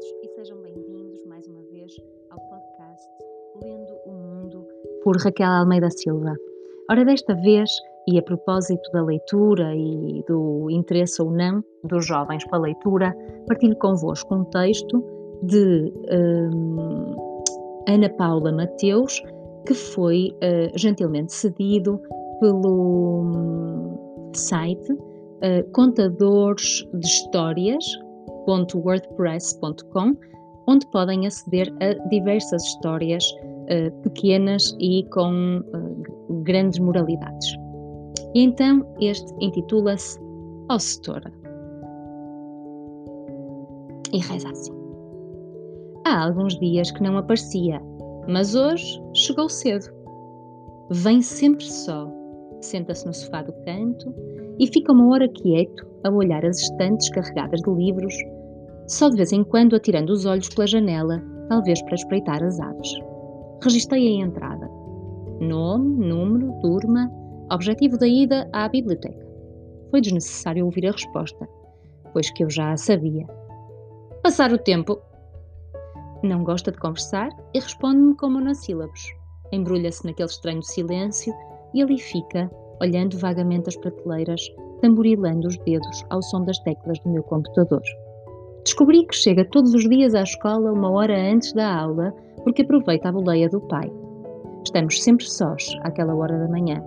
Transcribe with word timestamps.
todos 0.00 0.14
e 0.22 0.28
sejam 0.34 0.56
bem-vindos 0.62 1.24
mais 1.26 1.46
uma 1.46 1.62
vez 1.70 1.92
ao 2.30 2.40
podcast 2.40 3.08
Lendo 3.62 3.92
o 4.06 4.12
Mundo 4.12 4.66
por 5.02 5.16
Raquel 5.18 5.48
Almeida 5.48 5.90
Silva. 5.90 6.34
Ora, 6.90 7.04
desta 7.04 7.34
vez, 7.34 7.70
e 8.08 8.18
a 8.18 8.22
propósito 8.22 8.90
da 8.92 9.02
leitura 9.02 9.74
e 9.74 10.24
do 10.26 10.68
interesse 10.70 11.20
ou 11.20 11.30
não 11.30 11.62
dos 11.84 12.06
jovens 12.06 12.44
para 12.46 12.58
a 12.58 12.62
leitura, 12.62 13.16
partilho 13.46 13.76
convosco 13.76 14.34
um 14.34 14.44
texto 14.44 15.04
de 15.42 15.92
um, 16.10 17.14
Ana 17.86 18.08
Paula 18.10 18.52
Mateus 18.52 19.22
que 19.66 19.74
foi 19.74 20.30
uh, 20.36 20.78
gentilmente 20.78 21.34
cedido 21.34 22.00
pelo 22.40 23.22
um, 23.22 24.32
site 24.34 24.92
uh, 24.92 25.70
Contadores 25.72 26.86
de 26.94 27.06
Histórias 27.06 27.84
histórias.wordpress.com, 28.50 30.16
onde 30.66 30.86
podem 30.88 31.26
aceder 31.26 31.72
a 31.80 31.94
diversas 32.08 32.62
histórias 32.64 33.24
uh, 33.24 34.02
pequenas 34.02 34.76
e 34.80 35.04
com 35.12 35.62
grandes 36.42 36.78
moralidades. 36.78 37.54
E 38.34 38.42
então 38.42 38.86
este 39.00 39.32
intitula-se 39.40 40.18
Ó 40.70 40.78
Setora. 40.78 41.32
E 44.12 44.18
reza 44.18 44.50
assim. 44.50 44.72
Há 46.04 46.24
alguns 46.24 46.58
dias 46.58 46.90
que 46.90 47.02
não 47.02 47.18
aparecia, 47.18 47.80
mas 48.28 48.54
hoje 48.54 49.00
chegou 49.14 49.48
cedo. 49.48 49.86
Vem 50.90 51.22
sempre 51.22 51.64
só, 51.64 52.10
senta-se 52.60 53.06
no 53.06 53.14
sofá 53.14 53.42
do 53.42 53.52
canto 53.64 54.12
e 54.58 54.66
fica 54.66 54.92
uma 54.92 55.08
hora 55.12 55.28
quieto 55.28 55.86
a 56.04 56.10
olhar 56.10 56.44
as 56.44 56.58
estantes 56.58 57.08
carregadas 57.10 57.60
de 57.60 57.70
livros, 57.70 58.14
só 58.90 59.08
de 59.08 59.16
vez 59.16 59.30
em 59.32 59.44
quando 59.44 59.76
atirando 59.76 60.10
os 60.10 60.26
olhos 60.26 60.48
pela 60.48 60.66
janela, 60.66 61.22
talvez 61.48 61.80
para 61.82 61.94
espreitar 61.94 62.42
as 62.42 62.58
aves. 62.58 62.92
Registrei 63.62 64.08
a 64.08 64.24
entrada. 64.26 64.68
Nome, 65.40 66.06
número, 66.06 66.52
turma, 66.60 67.08
objetivo 67.52 67.96
da 67.96 68.08
ida 68.08 68.50
à 68.52 68.68
biblioteca. 68.68 69.24
Foi 69.92 70.00
desnecessário 70.00 70.64
ouvir 70.64 70.88
a 70.88 70.92
resposta, 70.92 71.48
pois 72.12 72.30
que 72.32 72.42
eu 72.42 72.50
já 72.50 72.72
a 72.72 72.76
sabia. 72.76 73.26
Passar 74.24 74.52
o 74.52 74.58
tempo. 74.58 75.00
Não 76.24 76.42
gosta 76.42 76.72
de 76.72 76.78
conversar 76.78 77.30
e 77.54 77.60
responde-me 77.60 78.16
com 78.16 78.28
monossílabos. 78.28 79.00
Embrulha-se 79.52 80.04
naquele 80.04 80.28
estranho 80.28 80.62
silêncio 80.62 81.32
e 81.72 81.80
ali 81.80 81.98
fica, 81.98 82.50
olhando 82.82 83.16
vagamente 83.18 83.68
as 83.68 83.76
prateleiras, 83.76 84.42
tamborilando 84.80 85.46
os 85.46 85.56
dedos 85.58 86.04
ao 86.10 86.20
som 86.22 86.44
das 86.44 86.58
teclas 86.58 86.98
do 87.00 87.10
meu 87.10 87.22
computador. 87.22 87.82
Descobri 88.64 89.06
que 89.06 89.14
chega 89.14 89.44
todos 89.44 89.74
os 89.74 89.88
dias 89.88 90.14
à 90.14 90.22
escola 90.22 90.72
uma 90.72 90.90
hora 90.90 91.16
antes 91.16 91.52
da 91.52 91.80
aula 91.82 92.14
porque 92.42 92.62
aproveita 92.62 93.08
a 93.08 93.12
boleia 93.12 93.48
do 93.48 93.60
pai. 93.60 93.90
Estamos 94.64 95.02
sempre 95.02 95.24
sós 95.24 95.74
àquela 95.82 96.14
hora 96.14 96.38
da 96.38 96.48
manhã. 96.48 96.82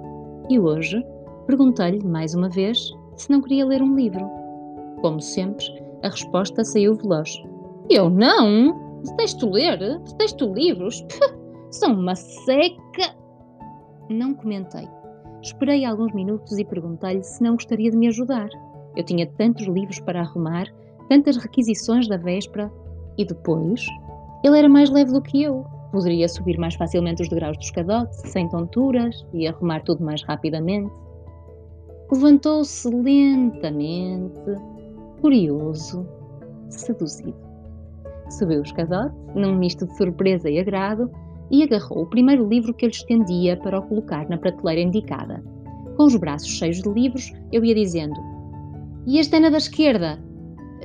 E 0.49 0.59
hoje 0.59 1.03
perguntei-lhe 1.47 2.05
mais 2.05 2.35
uma 2.35 2.49
vez 2.49 2.91
se 3.15 3.29
não 3.31 3.41
queria 3.41 3.65
ler 3.65 3.81
um 3.81 3.95
livro. 3.95 4.29
Como 5.01 5.19
sempre, 5.19 5.65
a 6.03 6.09
resposta 6.09 6.63
saiu 6.63 6.95
veloz. 6.95 7.41
Eu 7.89 8.09
não! 8.09 9.01
Detesto 9.03 9.49
ler, 9.49 9.77
detesto 9.77 10.53
livros. 10.53 11.05
são 11.71 11.93
uma 11.93 12.15
seca. 12.15 13.15
Não 14.09 14.33
comentei. 14.33 14.87
Esperei 15.41 15.83
alguns 15.83 16.13
minutos 16.13 16.57
e 16.57 16.63
perguntei-lhe 16.63 17.23
se 17.23 17.43
não 17.43 17.53
gostaria 17.53 17.91
de 17.91 17.97
me 17.97 18.07
ajudar. 18.07 18.47
Eu 18.95 19.03
tinha 19.03 19.27
tantos 19.27 19.65
livros 19.67 19.99
para 19.99 20.21
arrumar, 20.21 20.67
tantas 21.13 21.37
requisições 21.37 22.07
da 22.07 22.17
véspera. 22.17 22.71
E 23.17 23.25
depois, 23.25 23.85
ele 24.43 24.57
era 24.57 24.67
mais 24.67 24.89
leve 24.89 25.11
do 25.11 25.21
que 25.21 25.43
eu. 25.43 25.63
Poderia 25.91 26.27
subir 26.27 26.57
mais 26.57 26.73
facilmente 26.73 27.21
os 27.21 27.29
degraus 27.29 27.55
do 27.57 27.63
escadote, 27.63 28.15
sem 28.27 28.49
tonturas, 28.49 29.23
e 29.31 29.47
arrumar 29.47 29.81
tudo 29.81 30.03
mais 30.03 30.23
rapidamente. 30.23 30.91
Levantou-se 32.11 32.89
lentamente, 32.89 34.33
curioso, 35.21 36.07
seduzido. 36.69 37.35
Subiu 38.31 38.59
o 38.59 38.63
escadote, 38.63 39.15
num 39.35 39.55
misto 39.55 39.85
de 39.85 39.95
surpresa 39.95 40.49
e 40.49 40.59
agrado, 40.59 41.11
e 41.51 41.61
agarrou 41.61 42.03
o 42.03 42.09
primeiro 42.09 42.47
livro 42.47 42.73
que 42.73 42.85
eu 42.85 42.89
lhe 42.89 42.95
estendia 42.95 43.55
para 43.57 43.77
o 43.77 43.83
colocar 43.83 44.27
na 44.29 44.37
prateleira 44.37 44.81
indicada. 44.81 45.43
Com 45.95 46.05
os 46.05 46.15
braços 46.15 46.49
cheios 46.49 46.81
de 46.81 46.89
livros, 46.89 47.31
eu 47.51 47.63
ia 47.63 47.75
dizendo: 47.75 48.19
E 49.05 49.19
este 49.19 49.35
é 49.35 49.39
na 49.39 49.51
da 49.51 49.57
esquerda? 49.57 50.17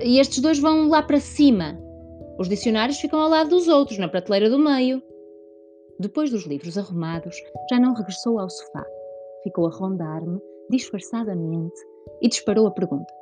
E 0.03 0.21
estes 0.21 0.41
dois 0.41 0.59
vão 0.59 0.89
lá 0.89 1.03
para 1.03 1.21
cima? 1.21 1.79
Os 2.39 2.49
dicionários 2.49 3.01
ficam 3.01 3.21
ao 3.21 3.29
lado 3.29 3.51
dos 3.51 3.69
outros, 3.69 3.99
na 3.99 4.09
prateleira 4.09 4.49
do 4.49 4.59
meio. 4.59 5.03
Depois 5.99 6.31
dos 6.31 6.47
livros 6.47 6.79
arrumados, 6.79 7.37
já 7.71 7.81
não 7.81 7.95
regressou 7.95 8.39
ao 8.39 8.49
sofá. 8.49 8.87
Ficou 9.43 9.67
a 9.67 9.71
rondar-me, 9.71 10.41
disfarçadamente, 10.71 11.75
e 12.23 12.29
disparou 12.29 12.67
a 12.67 12.71
pergunta: 12.71 13.13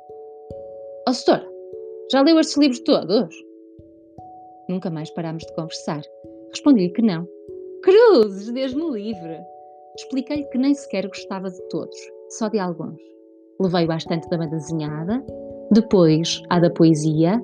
Ó 1.07 1.11
oh, 1.11 1.57
já 2.11 2.21
leu 2.21 2.39
estes 2.39 2.57
livros 2.57 2.79
todos? 2.81 3.35
Nunca 4.69 4.89
mais 4.89 5.09
parámos 5.11 5.43
de 5.43 5.53
conversar. 5.55 6.01
Respondi-lhe 6.49 6.91
que 6.91 7.01
não. 7.01 7.27
Cruzes, 7.81 8.51
Deus-me 8.51 8.91
livre! 8.91 9.39
Expliquei-lhe 9.97 10.45
que 10.45 10.57
nem 10.57 10.73
sequer 10.73 11.07
gostava 11.07 11.49
de 11.49 11.61
todos, 11.69 11.97
só 12.29 12.49
de 12.49 12.59
alguns. 12.59 13.01
Levei 13.59 13.87
bastante 13.87 14.29
da 14.29 14.37
banda 14.37 14.55
desenhada, 14.55 15.25
depois 15.71 16.41
à 16.49 16.59
da 16.59 16.69
poesia 16.69 17.41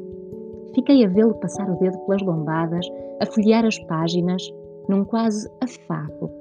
Fiquei 0.74 1.06
a 1.06 1.08
vê-lo 1.08 1.36
passar 1.36 1.70
o 1.70 1.78
dedo 1.78 1.98
pelas 2.00 2.22
lombadas, 2.24 2.86
a 3.22 3.26
folhear 3.28 3.64
as 3.64 3.78
páginas, 3.86 4.42
num 4.90 5.06
quase 5.06 5.48
afago. 5.62 6.32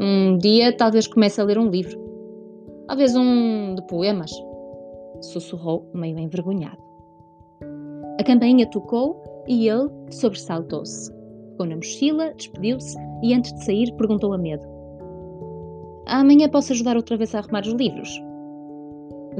Um 0.00 0.38
dia 0.38 0.74
talvez 0.74 1.06
comece 1.06 1.40
a 1.40 1.44
ler 1.44 1.58
um 1.58 1.68
livro. 1.68 1.98
Talvez 2.86 3.14
um 3.14 3.74
de 3.74 3.82
poemas. 3.86 4.32
Sussurrou, 5.20 5.86
meio 5.92 6.18
envergonhado. 6.18 6.82
A 8.18 8.24
campainha 8.24 8.68
tocou 8.70 9.22
e 9.46 9.68
ele 9.68 9.90
sobressaltou-se. 10.10 11.12
Ficou 11.50 11.66
na 11.66 11.76
mochila, 11.76 12.32
despediu-se 12.34 12.96
e, 13.22 13.34
antes 13.34 13.52
de 13.52 13.64
sair, 13.64 13.92
perguntou 13.96 14.32
a 14.32 14.38
medo: 14.38 14.66
Amanhã 16.06 16.48
posso 16.48 16.72
ajudar 16.72 16.96
outra 16.96 17.18
vez 17.18 17.34
a 17.34 17.40
arrumar 17.40 17.60
os 17.60 17.74
livros? 17.74 18.29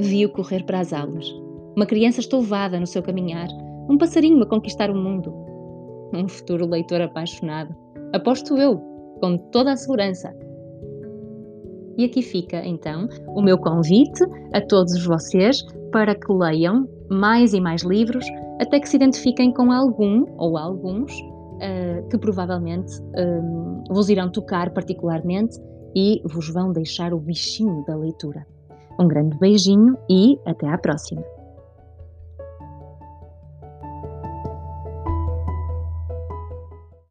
Viu 0.01 0.29
correr 0.29 0.63
para 0.65 0.79
as 0.79 0.93
aulas. 0.93 1.31
Uma 1.77 1.85
criança 1.85 2.21
estouvada 2.21 2.79
no 2.79 2.87
seu 2.87 3.03
caminhar, 3.03 3.47
um 3.87 3.99
passarinho 3.99 4.41
a 4.41 4.47
conquistar 4.47 4.89
o 4.89 4.95
mundo. 4.95 5.31
Um 6.11 6.27
futuro 6.27 6.67
leitor 6.67 7.01
apaixonado. 7.01 7.75
Aposto 8.11 8.57
eu, 8.57 8.79
com 9.21 9.37
toda 9.51 9.71
a 9.71 9.77
segurança. 9.77 10.33
E 11.99 12.05
aqui 12.05 12.23
fica, 12.23 12.65
então, 12.65 13.07
o 13.27 13.43
meu 13.43 13.59
convite 13.59 14.23
a 14.51 14.59
todos 14.59 15.05
vocês 15.05 15.63
para 15.91 16.15
que 16.15 16.33
leiam 16.33 16.89
mais 17.07 17.53
e 17.53 17.61
mais 17.61 17.83
livros 17.83 18.25
até 18.59 18.79
que 18.79 18.89
se 18.89 18.95
identifiquem 18.95 19.53
com 19.53 19.71
algum 19.71 20.25
ou 20.35 20.57
alguns 20.57 21.13
uh, 21.21 22.09
que 22.09 22.17
provavelmente 22.17 22.91
um, 23.15 23.83
vos 23.87 24.09
irão 24.09 24.31
tocar 24.31 24.73
particularmente 24.73 25.59
e 25.95 26.23
vos 26.25 26.49
vão 26.49 26.71
deixar 26.71 27.13
o 27.13 27.19
bichinho 27.19 27.85
da 27.85 27.95
leitura. 27.95 28.47
Um 28.99 29.07
grande 29.07 29.37
beijinho 29.37 29.97
e 30.09 30.39
até 30.45 30.67
à 30.67 30.77
próxima! 30.77 31.23